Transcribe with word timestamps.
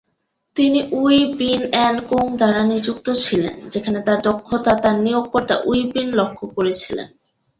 তিনি 0.55 0.79
উই 0.93 1.17
বিন 1.37 1.61
অ্যান্ড 1.71 1.99
কোং 2.07 2.25
দ্বারা 2.37 2.61
নিযুক্ত 2.63 3.07
ছিলেন, 3.23 3.55
যেখানে 3.69 3.99
তার 4.01 4.19
দক্ষতা 4.21 4.71
তার 4.83 4.95
নিয়োগকর্তা 4.99 5.55
উই 5.65 5.79
বিন 5.93 6.07
লক্ষ্য 6.11 6.45
করেছিলেন। 6.47 7.07